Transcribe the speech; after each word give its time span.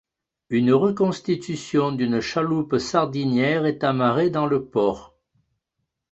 Une 0.49 0.73
reconstitution 0.73 1.91
d'une 1.91 2.21
chaloupe 2.21 2.79
sardinière 2.79 3.67
est 3.67 3.83
amarrée 3.83 4.31
dans 4.31 4.47
le 4.47 4.65
port. 4.65 5.13